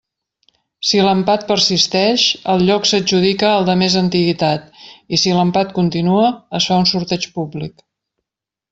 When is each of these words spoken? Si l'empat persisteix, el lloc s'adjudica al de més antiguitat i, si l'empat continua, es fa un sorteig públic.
Si 0.91 1.01
l'empat 1.07 1.43
persisteix, 1.51 2.23
el 2.55 2.65
lloc 2.71 2.89
s'adjudica 2.93 3.51
al 3.51 3.69
de 3.69 3.77
més 3.83 3.99
antiguitat 4.03 4.83
i, 4.87 5.21
si 5.27 5.37
l'empat 5.41 5.79
continua, 5.79 6.33
es 6.61 6.71
fa 6.73 6.83
un 6.87 6.93
sorteig 6.97 7.33
públic. 7.39 7.89